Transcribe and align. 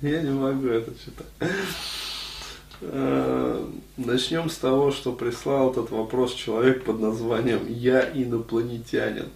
Я 0.00 0.22
не 0.22 0.30
могу 0.30 0.68
это 0.68 0.92
читать. 0.94 1.26
Э, 2.80 3.68
Начнем 3.96 4.48
с 4.48 4.56
того, 4.56 4.92
что 4.92 5.12
прислал 5.12 5.72
этот 5.72 5.90
вопрос 5.90 6.32
человек 6.34 6.84
под 6.84 7.00
названием 7.00 7.66
«Я 7.66 8.00
инопланетянин». 8.02 9.30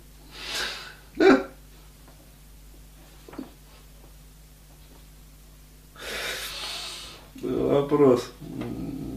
Вопрос. 7.43 8.31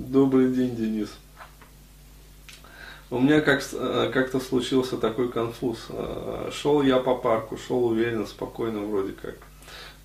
Добрый 0.09 0.51
день, 0.51 0.75
Денис. 0.75 1.09
У 3.11 3.19
меня 3.19 3.41
как, 3.41 3.61
э, 3.73 4.09
как-то 4.11 4.39
случился 4.39 4.97
такой 4.97 5.31
конфуз. 5.31 5.85
Э, 5.89 6.49
шел 6.51 6.81
я 6.81 6.97
по 6.97 7.15
парку, 7.15 7.57
шел 7.57 7.85
уверенно, 7.85 8.25
спокойно 8.25 8.79
вроде 8.79 9.13
как. 9.13 9.35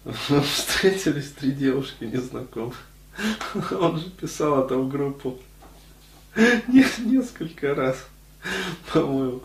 Встретились 0.45 1.31
три 1.31 1.53
девушки 1.53 2.05
незнакомых. 2.05 2.77
Он 3.71 3.99
же 3.99 4.11
писал 4.11 4.65
это 4.65 4.77
в 4.77 4.89
группу. 4.89 5.39
Несколько 6.69 7.75
раз, 7.75 7.97
по-моему. 8.93 9.43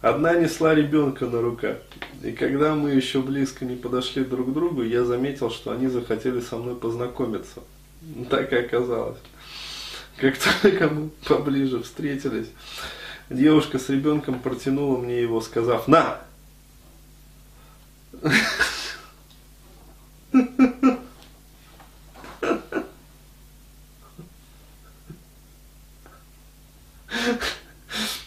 Одна 0.00 0.34
несла 0.34 0.74
ребенка 0.74 1.26
на 1.26 1.42
руках. 1.42 1.78
И 2.22 2.30
когда 2.30 2.76
мы 2.76 2.90
еще 2.90 3.20
близко 3.20 3.64
не 3.64 3.74
подошли 3.74 4.22
друг 4.24 4.50
к 4.50 4.52
другу, 4.52 4.82
я 4.82 5.04
заметил, 5.04 5.50
что 5.50 5.72
они 5.72 5.88
захотели 5.88 6.40
со 6.40 6.56
мной 6.56 6.76
познакомиться. 6.76 7.60
Так 8.30 8.52
и 8.52 8.56
оказалось. 8.56 9.18
Как 10.20 10.36
только 10.62 10.88
мы 10.88 11.10
поближе 11.26 11.80
встретились, 11.80 12.48
девушка 13.30 13.78
с 13.78 13.88
ребенком 13.88 14.40
протянула 14.40 14.98
мне 14.98 15.22
его, 15.22 15.40
сказав 15.40 15.86
«На!» 15.86 16.20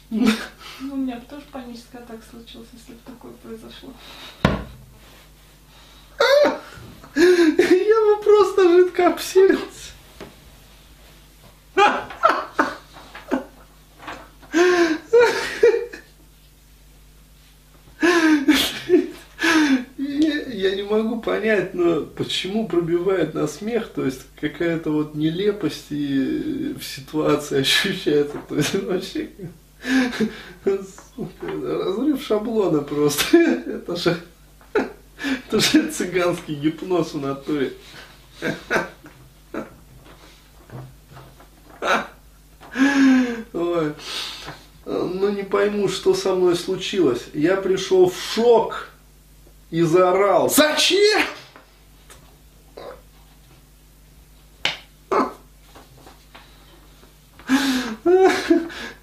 Ну, 0.10 0.94
у 0.94 0.96
меня 0.98 1.18
бы 1.18 1.26
тоже 1.26 1.44
паническая 1.52 2.02
атака 2.02 2.24
случилась, 2.30 2.68
если 2.74 2.94
бы 2.94 3.00
такое 3.06 3.32
произошло. 3.34 3.94
Я 7.16 8.06
бы 8.06 8.24
просто 8.24 8.70
жидко 8.70 9.08
обселился. 9.08 9.81
Я, 20.62 20.76
не 20.76 20.84
могу 20.84 21.20
понять, 21.22 21.74
но 21.74 22.02
почему 22.02 22.68
пробивает 22.68 23.34
на 23.34 23.48
смех, 23.48 23.90
то 23.90 24.06
есть 24.06 24.22
какая-то 24.40 24.92
вот 24.92 25.16
нелепость 25.16 25.88
и 25.90 26.76
в 26.80 26.84
ситуации 26.84 27.60
ощущается, 27.62 28.38
то 28.48 28.58
есть 28.58 28.76
вообще 28.76 29.32
сука, 30.64 31.48
разрыв 31.48 32.22
шаблона 32.22 32.82
просто, 32.82 33.38
это 33.66 33.96
же, 33.96 34.18
это 34.74 35.60
же 35.60 35.90
цыганский 35.90 36.54
гипноз 36.54 37.16
в 37.16 37.22
натуре. 37.22 37.74
Ой. 43.54 43.94
Ну 44.86 45.30
не 45.30 45.44
пойму, 45.44 45.88
что 45.88 46.14
со 46.14 46.36
мной 46.36 46.56
случилось. 46.56 47.26
Я 47.34 47.58
пришел 47.58 48.12
в 48.12 48.16
шок 48.16 48.91
и 49.72 49.82
заорал. 49.82 50.50
Зачем? 50.50 51.22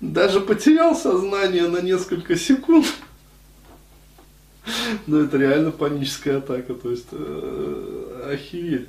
Даже 0.00 0.40
потерял 0.40 0.94
сознание 0.94 1.66
на 1.68 1.80
несколько 1.80 2.36
секунд. 2.36 2.86
Ну 5.06 5.24
это 5.24 5.38
реально 5.38 5.70
паническая 5.70 6.38
атака, 6.38 6.74
то 6.74 6.90
есть 6.90 7.08
э, 7.12 8.30
охереть. 8.32 8.88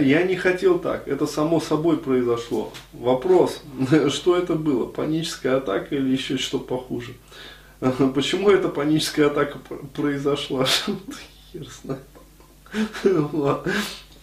Я 0.00 0.22
не 0.22 0.36
хотел 0.36 0.78
так, 0.78 1.06
это 1.06 1.26
само 1.26 1.60
собой 1.60 1.98
произошло. 1.98 2.72
Вопрос, 2.92 3.62
что 4.08 4.36
это 4.36 4.54
было, 4.54 4.86
паническая 4.86 5.58
атака 5.58 5.94
или 5.94 6.10
еще 6.10 6.38
что 6.38 6.58
похуже? 6.58 7.14
Почему 8.14 8.50
эта 8.50 8.68
паническая 8.68 9.26
атака 9.26 9.58
произошла? 9.94 10.64
Хер 11.52 11.66
знает. 11.82 12.02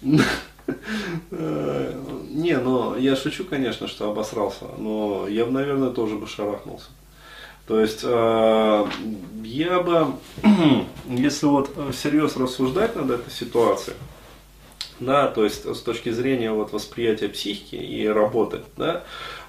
Не, 1.31 2.58
но 2.58 2.96
я 2.97 3.16
шучу, 3.16 3.46
конечно, 3.46 3.88
что 3.88 4.09
обосрался, 4.09 4.66
но 4.78 5.28
я 5.28 5.46
бы, 5.46 5.52
наверное, 5.52 5.90
тоже 5.90 6.16
бы 6.16 6.28
шарахнулся. 6.28 6.90
То 7.68 7.80
есть 7.80 8.02
э, 8.03 8.86
я 9.44 9.80
бы, 9.80 10.08
если 11.08 11.46
вот 11.46 11.70
всерьез 11.94 12.35
рассуждать 12.35 12.96
над 12.96 13.12
этой 13.12 13.31
ситуацией, 13.31 13.96
да, 15.00 15.28
то 15.28 15.44
есть 15.44 15.66
с 15.66 15.80
точки 15.81 16.09
зрения 16.12 16.52
вот 16.52 16.74
восприятия 16.74 17.30
психики 17.30 17.75
и 17.75 18.06
работы, 18.08 18.62
да, 18.75 19.03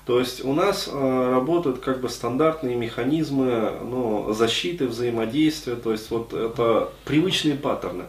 то 0.06 0.18
есть 0.18 0.44
у 0.44 0.52
нас 0.52 0.88
э, 0.92 1.30
работают 1.30 1.78
как 1.78 2.00
бы 2.00 2.08
стандартные 2.08 2.76
механизмы 2.76 3.72
ну, 3.82 4.32
защиты, 4.32 4.86
взаимодействия, 4.86 5.76
то 5.76 5.92
есть 5.92 6.10
вот 6.10 6.32
это 6.32 6.90
привычные 7.04 7.56
паттерны. 7.56 8.04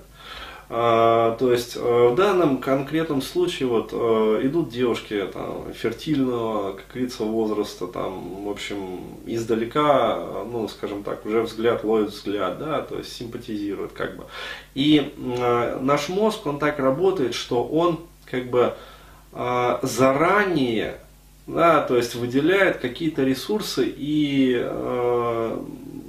А, 0.68 1.36
то 1.38 1.52
есть 1.52 1.78
э, 1.78 1.80
в 1.80 2.16
данном 2.16 2.58
конкретном 2.58 3.22
случае 3.22 3.70
вот 3.70 3.92
э, 3.94 4.40
идут 4.44 4.70
девушки 4.70 5.24
там, 5.32 5.72
фертильного, 5.74 6.74
как 6.74 6.86
говорится, 6.92 7.24
возраста, 7.24 7.86
там, 7.86 8.46
в 8.46 8.50
общем, 8.50 9.02
издалека, 9.28 10.44
ну, 10.52 10.68
скажем 10.68 11.04
так, 11.04 11.24
уже 11.26 11.44
взгляд 11.44 11.84
ловит 11.84 12.10
взгляд, 12.10 12.58
да, 12.58 12.82
то 12.82 12.98
есть 12.98 13.14
симпатизирует 13.14 13.92
как 13.92 14.18
бы. 14.18 14.24
И 14.74 15.14
э, 15.16 15.80
наш 15.82 16.10
мозг, 16.10 16.48
он 16.48 16.58
так 16.58 16.80
работает, 16.80 17.36
что 17.36 17.64
он 17.64 18.00
как 18.26 18.50
бы 18.50 18.74
э, 19.34 19.80
заранее, 19.84 20.98
да, 21.48 21.82
то 21.82 21.96
есть 21.96 22.16
выделяет 22.16 22.78
какие-то 22.78 23.24
ресурсы 23.24 23.86
и, 23.88 24.58
э, 24.60 25.60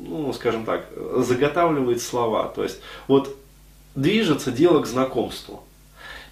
ну, 0.06 0.32
скажем 0.32 0.64
так, 0.64 0.86
заготавливает 1.16 2.00
слова. 2.00 2.48
То 2.48 2.62
есть 2.62 2.80
вот 3.06 3.36
движется 3.94 4.50
дело 4.50 4.80
к 4.80 4.86
знакомству. 4.86 5.62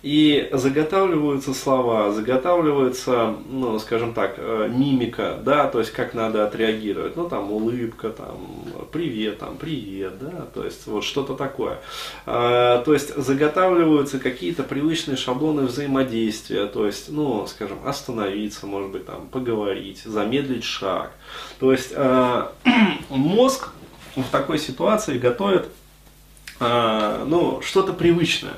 И 0.04 0.50
заготавливаются 0.52 1.54
слова, 1.54 2.12
заготавливается, 2.12 3.36
ну, 3.48 3.78
скажем 3.78 4.12
так, 4.12 4.34
э, 4.36 4.68
мимика, 4.70 5.38
да, 5.42 5.66
то 5.66 5.78
есть 5.78 5.92
как 5.92 6.12
надо 6.12 6.46
отреагировать, 6.46 7.16
ну, 7.16 7.26
там, 7.26 7.50
улыбка, 7.50 8.10
там, 8.10 8.36
привет, 8.92 9.38
там, 9.38 9.56
привет, 9.56 10.18
да, 10.20 10.46
то 10.52 10.62
есть 10.62 10.86
вот 10.86 11.04
что-то 11.04 11.34
такое. 11.34 11.78
А, 12.26 12.82
то 12.82 12.92
есть 12.92 13.16
заготавливаются 13.16 14.18
какие-то 14.18 14.62
привычные 14.62 15.16
шаблоны 15.16 15.62
взаимодействия, 15.62 16.66
то 16.66 16.84
есть, 16.84 17.08
ну, 17.08 17.46
скажем, 17.46 17.78
остановиться, 17.86 18.66
может 18.66 18.90
быть, 18.90 19.06
там, 19.06 19.26
поговорить, 19.28 20.02
замедлить 20.04 20.64
шаг. 20.64 21.12
То 21.58 21.72
есть 21.72 21.92
э, 21.92 22.46
мозг 23.08 23.70
в 24.16 24.30
такой 24.30 24.58
ситуации 24.58 25.16
готовит 25.16 25.66
а, 26.60 27.24
ну, 27.24 27.62
что-то 27.62 27.94
привычное. 27.94 28.52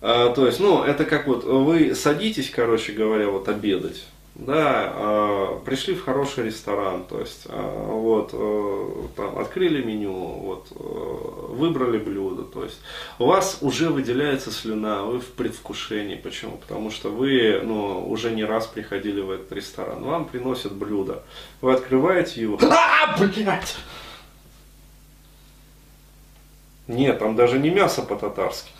А, 0.00 0.32
то 0.32 0.46
есть, 0.46 0.60
ну, 0.60 0.82
это 0.82 1.04
как 1.04 1.26
вот 1.26 1.44
вы 1.44 1.94
садитесь, 1.94 2.50
короче 2.50 2.92
говоря, 2.92 3.28
вот 3.28 3.48
обедать, 3.48 4.04
да, 4.34 4.92
а, 4.94 5.62
пришли 5.64 5.94
в 5.94 6.04
хороший 6.04 6.44
ресторан, 6.44 7.04
то 7.04 7.18
есть, 7.18 7.46
а, 7.46 7.90
вот, 7.90 8.30
а, 8.34 9.08
там, 9.16 9.38
открыли 9.38 9.82
меню, 9.82 10.12
вот, 10.12 10.66
а, 10.72 11.46
выбрали 11.54 11.96
блюдо, 11.96 12.42
то 12.42 12.64
есть, 12.64 12.78
у 13.18 13.24
вас 13.24 13.58
уже 13.62 13.88
выделяется 13.88 14.50
слюна, 14.50 15.04
вы 15.04 15.20
в 15.20 15.28
предвкушении, 15.28 16.16
почему? 16.16 16.58
Потому 16.58 16.90
что 16.90 17.08
вы, 17.08 17.62
ну, 17.64 18.06
уже 18.06 18.32
не 18.32 18.44
раз 18.44 18.66
приходили 18.66 19.22
в 19.22 19.30
этот 19.30 19.50
ресторан, 19.52 20.04
вам 20.04 20.26
приносят 20.26 20.74
блюдо, 20.74 21.22
вы 21.62 21.72
открываете 21.72 22.42
его, 22.42 22.58
а, 22.60 23.16
блядь! 23.18 23.76
Нет, 26.86 27.18
там 27.18 27.34
даже 27.34 27.58
не 27.58 27.70
мясо 27.70 28.02
по-татарски. 28.02 28.70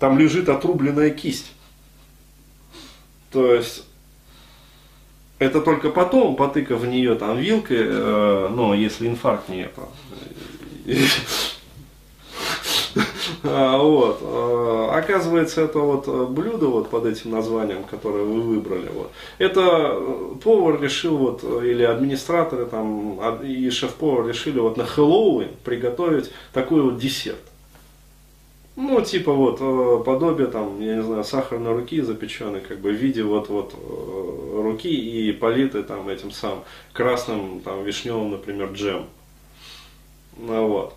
Там 0.00 0.18
лежит 0.18 0.48
отрубленная 0.48 1.10
кисть. 1.10 1.52
То 3.30 3.54
есть, 3.54 3.84
это 5.38 5.60
только 5.60 5.90
потом, 5.90 6.36
потыкав 6.36 6.80
в 6.80 6.86
нее 6.86 7.14
там 7.14 7.38
вилкой, 7.38 7.82
э, 7.82 8.48
ну, 8.50 8.74
если 8.74 9.06
инфаркт 9.06 9.48
не 9.48 9.62
это. 9.62 9.82
А, 13.42 13.78
вот. 13.78 14.18
А, 14.22 14.98
оказывается, 14.98 15.62
это 15.62 15.78
вот 15.78 16.08
блюдо 16.30 16.66
вот 16.66 16.90
под 16.90 17.06
этим 17.06 17.30
названием, 17.30 17.84
которое 17.84 18.24
вы 18.24 18.40
выбрали, 18.40 18.90
вот, 18.92 19.12
это 19.38 19.96
повар 20.42 20.82
решил 20.82 21.16
вот, 21.16 21.44
или 21.44 21.84
администраторы 21.84 22.66
там, 22.66 23.20
и 23.42 23.70
шеф-повар 23.70 24.26
решили 24.26 24.58
вот 24.58 24.76
на 24.76 24.84
Хэллоуин 24.84 25.50
приготовить 25.64 26.32
такой 26.52 26.82
вот 26.82 26.98
десерт. 26.98 27.49
Ну, 28.76 29.02
типа 29.02 29.32
вот 29.32 29.58
э, 29.60 30.02
подобие 30.04 30.46
там, 30.46 30.80
я 30.80 30.96
не 30.96 31.02
знаю, 31.02 31.24
сахарной 31.24 31.72
руки 31.72 32.00
запеченной, 32.00 32.60
как 32.60 32.78
бы 32.78 32.90
в 32.90 32.94
виде 32.94 33.22
вот 33.22 33.48
вот 33.48 33.74
э, 33.74 34.62
руки 34.62 34.88
и 34.88 35.32
политы 35.32 35.82
там 35.82 36.08
этим 36.08 36.30
самым 36.30 36.62
красным 36.92 37.60
там 37.60 37.84
вишневым, 37.84 38.30
например, 38.30 38.70
джем. 38.72 39.06
Ну, 40.36 40.68
вот. 40.68 40.94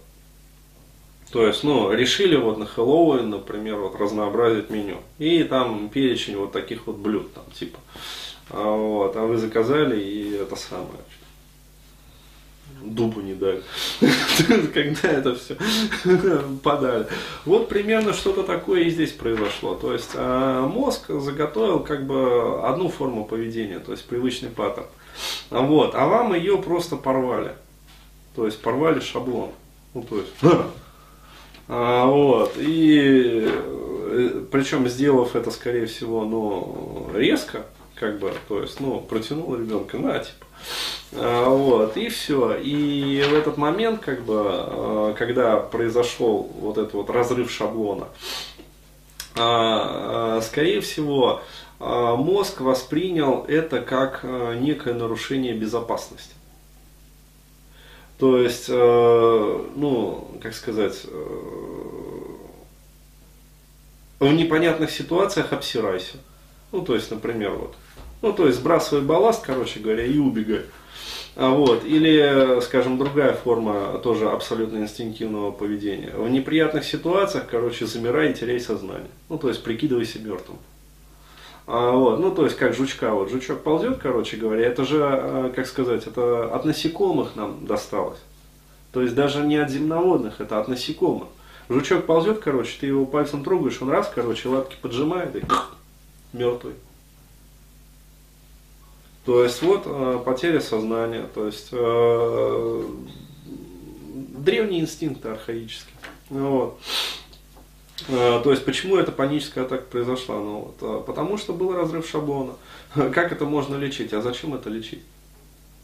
То 1.31 1.47
есть, 1.47 1.63
ну, 1.63 1.91
решили 1.91 2.35
вот 2.35 2.59
на 2.59 2.67
Хэллоуин, 2.67 3.31
например, 3.31 3.77
вот 3.77 3.99
разнообразить 3.99 4.69
меню. 4.69 4.97
И 5.17 5.43
там 5.43 5.89
перечень 5.89 6.37
вот 6.37 6.51
таких 6.51 6.85
вот 6.85 6.97
блюд, 6.97 7.33
там, 7.33 7.43
типа. 7.53 7.79
А, 8.51 8.75
вот, 8.75 9.15
а 9.15 9.25
вы 9.25 9.37
заказали 9.37 9.99
и 9.99 10.33
это 10.35 10.55
самое 10.55 10.99
дубу 12.81 13.21
не 13.21 13.33
дали, 13.33 13.61
когда 14.73 15.09
это 15.09 15.35
все 15.35 15.57
подали. 16.63 17.07
Вот 17.45 17.69
примерно 17.69 18.13
что-то 18.13 18.43
такое 18.43 18.83
и 18.83 18.89
здесь 18.89 19.11
произошло. 19.11 19.75
То 19.75 19.93
есть 19.93 20.11
а, 20.15 20.67
мозг 20.67 21.09
заготовил 21.09 21.79
как 21.79 22.05
бы 22.05 22.61
одну 22.67 22.89
форму 22.89 23.25
поведения, 23.25 23.79
то 23.79 23.91
есть 23.91 24.05
привычный 24.05 24.49
паттерн. 24.49 24.87
Вот, 25.49 25.95
а 25.95 26.07
вам 26.07 26.33
ее 26.33 26.57
просто 26.57 26.95
порвали. 26.95 27.53
То 28.35 28.45
есть 28.45 28.61
порвали 28.61 28.99
шаблон. 28.99 29.51
Ну, 29.93 30.01
то 30.01 30.17
есть, 30.17 30.33
а, 31.67 32.07
вот, 32.07 32.53
и 32.57 33.47
э, 33.47 34.43
причем 34.51 34.87
сделав 34.89 35.35
это, 35.35 35.51
скорее 35.51 35.85
всего, 35.85 36.25
ну, 36.25 37.09
резко, 37.13 37.65
как 37.95 38.19
бы, 38.19 38.33
то 38.47 38.61
есть, 38.61 38.79
ну, 38.79 38.99
протянул 38.99 39.55
ребенка, 39.55 39.97
на, 39.97 40.19
типа, 40.19 40.45
а, 41.13 41.49
вот, 41.49 41.97
и 41.97 42.09
все. 42.09 42.55
И 42.55 43.23
в 43.29 43.33
этот 43.33 43.57
момент, 43.57 44.01
как 44.01 44.23
бы, 44.23 44.41
а, 44.45 45.13
когда 45.17 45.57
произошел 45.57 46.49
вот 46.59 46.77
этот 46.77 46.93
вот 46.93 47.09
разрыв 47.09 47.51
шаблона, 47.51 48.07
а, 49.35 50.41
скорее 50.41 50.81
всего, 50.81 51.41
мозг 51.79 52.61
воспринял 52.61 53.45
это 53.47 53.81
как 53.81 54.23
некое 54.23 54.93
нарушение 54.93 55.53
безопасности. 55.53 56.33
То 58.19 58.37
есть, 58.37 58.69
ну, 58.69 60.31
как 60.41 60.53
сказать, 60.53 61.05
в 64.19 64.31
непонятных 64.31 64.91
ситуациях 64.91 65.51
обсирайся. 65.51 66.19
Ну, 66.73 66.81
то 66.81 66.95
есть, 66.95 67.11
например, 67.11 67.51
вот. 67.51 67.75
Ну, 68.23 68.33
то 68.33 68.47
есть, 68.47 68.57
сбрасывай 68.59 69.03
балласт, 69.03 69.45
короче 69.45 69.79
говоря, 69.79 70.03
и 70.05 70.17
убегай. 70.17 70.63
А 71.35 71.51
вот. 71.51 71.85
Или, 71.85 72.59
скажем, 72.61 72.97
другая 72.97 73.33
форма 73.33 73.99
тоже 73.99 74.27
абсолютно 74.27 74.79
инстинктивного 74.79 75.51
поведения. 75.51 76.11
В 76.15 76.27
неприятных 76.29 76.83
ситуациях, 76.83 77.45
короче, 77.49 77.85
замирай 77.85 78.31
и 78.31 78.33
теряй 78.33 78.59
сознание. 78.59 79.11
Ну, 79.29 79.37
то 79.37 79.49
есть 79.49 79.63
прикидывайся 79.63 80.17
мертвым. 80.19 80.57
А, 81.67 81.91
вот, 81.91 82.19
ну, 82.19 82.33
то 82.33 82.43
есть, 82.43 82.57
как 82.57 82.73
жучка, 82.73 83.13
вот, 83.13 83.29
жучок 83.29 83.61
ползет, 83.61 83.99
короче 83.99 84.35
говоря, 84.35 84.65
это 84.65 84.83
же, 84.83 84.99
а, 85.03 85.53
как 85.55 85.67
сказать, 85.67 86.07
это 86.07 86.53
от 86.53 86.65
насекомых 86.65 87.35
нам 87.35 87.67
досталось. 87.67 88.19
То 88.91 89.01
есть, 89.01 89.13
даже 89.13 89.45
не 89.45 89.57
от 89.57 89.69
земноводных, 89.69 90.41
это 90.41 90.59
от 90.59 90.67
насекомых. 90.67 91.27
Жучок 91.69 92.05
ползет, 92.05 92.39
короче, 92.39 92.75
ты 92.79 92.87
его 92.87 93.05
пальцем 93.05 93.43
трогаешь, 93.43 93.81
он 93.81 93.91
раз, 93.91 94.11
короче, 94.13 94.49
лапки 94.49 94.75
поджимает 94.81 95.35
и 95.35 95.43
мертвый. 96.33 96.73
То 99.25 99.43
есть 99.43 99.61
вот 99.61 99.83
э, 99.85 100.21
потеря 100.25 100.59
сознания, 100.59 101.25
то 101.33 101.45
есть 101.45 101.69
э, 101.71 102.83
древние 104.13 104.81
инстинкты 104.81 105.29
архаические. 105.29 105.95
Вот. 106.29 106.77
Э, 108.09 108.41
то 108.43 108.51
есть 108.51 108.65
почему 108.65 108.97
эта 108.97 109.11
паническая 109.11 109.63
атака 109.63 109.83
произошла? 109.83 110.35
Ну, 110.35 110.59
вот, 110.59 110.75
э, 110.81 111.03
потому 111.05 111.37
что 111.37 111.53
был 111.53 111.73
разрыв 111.73 112.07
шаблона. 112.07 112.55
Как 112.93 113.31
это 113.31 113.45
можно 113.45 113.75
лечить? 113.75 114.11
А 114.13 114.21
зачем 114.21 114.53
это 114.53 114.69
лечить? 114.69 115.03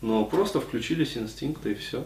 Ну, 0.01 0.25
просто 0.25 0.59
включились 0.59 1.17
инстинкты 1.17 1.71
и 1.71 1.75
все. 1.75 2.03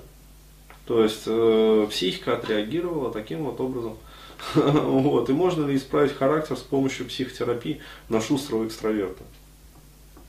То 0.86 1.04
есть 1.04 1.24
э, 1.26 1.88
психика 1.90 2.36
отреагировала 2.36 3.12
таким 3.12 3.44
вот 3.46 3.60
образом. 3.60 3.98
вот. 4.56 5.30
И 5.30 5.34
можно 5.34 5.66
ли 5.66 5.76
исправить 5.76 6.16
характер 6.16 6.58
с 6.58 6.62
помощью 6.62 7.08
психотерапии 7.08 7.82
на 8.10 8.22
шустрого 8.22 8.68
экстраверта? 8.68 9.24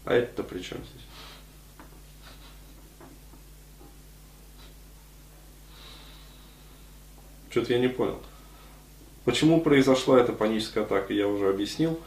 А 0.04 0.14
это-то 0.14 0.42
при 0.42 0.60
чем 0.60 0.78
здесь? 0.78 1.06
Что-то 7.50 7.72
я 7.72 7.78
не 7.78 7.88
понял. 7.88 8.18
Почему 9.24 9.60
произошла 9.60 10.20
эта 10.20 10.32
паническая 10.32 10.84
атака, 10.84 11.12
я 11.14 11.28
уже 11.28 11.48
объяснил. 11.48 12.00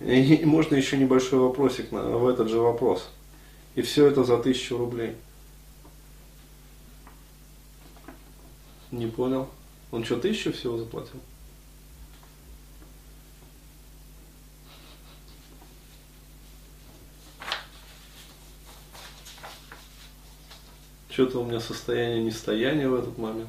И 0.00 0.44
можно 0.44 0.74
еще 0.74 0.96
небольшой 0.96 1.38
вопросик 1.38 1.92
на, 1.92 2.02
в 2.02 2.26
этот 2.26 2.48
же 2.48 2.58
вопрос. 2.58 3.08
И 3.74 3.82
все 3.82 4.06
это 4.06 4.24
за 4.24 4.38
тысячу 4.38 4.78
рублей. 4.78 5.14
Не 8.90 9.06
понял. 9.06 9.48
Он 9.92 10.04
что, 10.04 10.16
тысячу 10.16 10.52
всего 10.52 10.78
заплатил? 10.78 11.20
Что-то 21.14 21.38
у 21.38 21.44
меня 21.44 21.60
состояние 21.60 22.24
нестояния 22.24 22.88
в 22.88 22.94
этот 22.96 23.16
момент. 23.18 23.48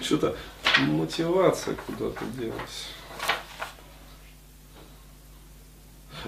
Что-то 0.00 0.36
мотивация 0.86 1.74
куда-то 1.84 2.24
делась. 2.38 2.86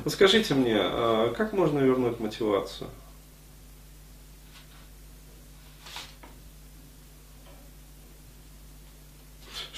Скажите 0.09 0.55
мне, 0.55 0.79
а 0.81 1.33
как 1.33 1.53
можно 1.53 1.79
вернуть 1.79 2.19
мотивацию? 2.19 2.91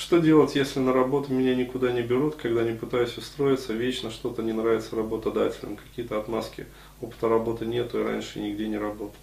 Что 0.06 0.19
делать, 0.19 0.55
если 0.55 0.79
на 0.79 0.93
работу 0.93 1.32
меня 1.32 1.56
никуда 1.56 1.91
не 1.91 2.00
берут, 2.00 2.37
когда 2.37 2.62
не 2.62 2.79
пытаюсь 2.79 3.19
устроиться, 3.19 3.73
вечно 3.73 4.12
что-то 4.12 4.41
не 4.41 4.53
нравится 4.53 4.94
работодателям, 4.94 5.77
какие-то 5.77 6.17
отмазки, 6.17 6.69
опыта 7.01 7.29
работы 7.29 7.67
нету 7.67 7.98
и 7.98 8.05
раньше 8.05 8.39
нигде 8.39 8.69
не 8.69 8.79
работал. 8.79 9.17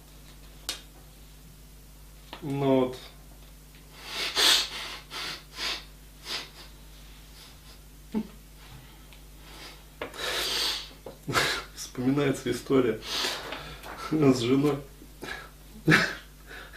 Ну 2.42 2.80
вот. 2.80 2.98
Вспоминается 11.74 12.52
история 12.52 13.00
с 14.10 14.38
женой. 14.40 14.76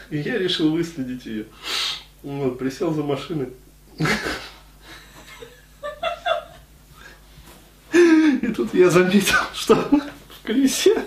И 0.10 0.18
я 0.18 0.38
решил 0.38 0.72
выследить 0.72 1.26
ее. 1.26 1.46
Вот, 2.24 2.58
присел 2.58 2.94
за 2.94 3.04
машиной. 3.04 3.50
И 8.42 8.48
тут 8.56 8.74
я 8.74 8.90
заметил, 8.90 9.36
что 9.54 9.76
в 9.76 10.46
колесе 10.46 11.06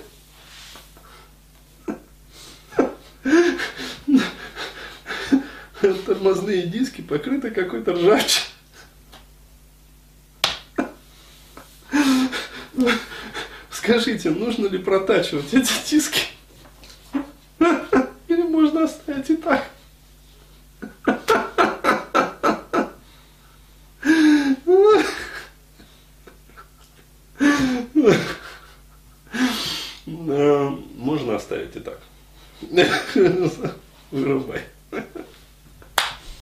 тормозные 6.10 6.62
диски 6.62 7.00
покрыты 7.00 7.50
какой-то 7.50 7.92
ржавчиной. 7.92 8.46
Скажите, 13.70 14.30
нужно 14.30 14.66
ли 14.66 14.78
протачивать 14.78 15.52
эти 15.52 15.72
диски? 15.88 16.20
Или 18.28 18.42
можно 18.42 18.84
оставить 18.84 19.30
и 19.30 19.36
так? 19.36 19.68